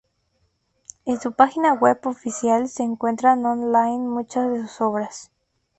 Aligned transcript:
En 1.05 1.21
su 1.21 1.31
página 1.33 1.73
web 1.75 1.99
oficial 2.07 2.67
se 2.69 2.81
encuentran 2.81 3.45
online 3.45 3.99
muchas 4.09 4.49
de 4.49 4.61
sus 4.61 4.81
obras. 4.81 5.29